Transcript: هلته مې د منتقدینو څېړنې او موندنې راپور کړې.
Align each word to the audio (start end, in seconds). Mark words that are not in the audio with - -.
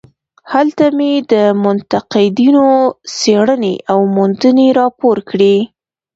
هلته 0.51 0.85
مې 0.97 1.11
د 1.31 1.33
منتقدینو 1.63 2.67
څېړنې 3.17 3.75
او 3.91 3.99
موندنې 4.15 4.67
راپور 4.79 5.17
کړې. 5.29 5.57